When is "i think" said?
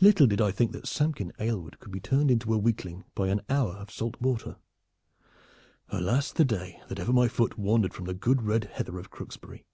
0.40-0.72